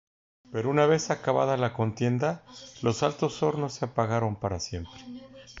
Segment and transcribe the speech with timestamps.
[0.51, 2.43] Pero una vez acabada la contienda
[2.81, 4.99] los altos hornos se apagaron para siempre.